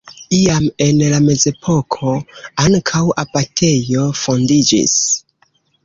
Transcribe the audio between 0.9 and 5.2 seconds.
la mezepoko ankaŭ abatejo fondiĝis.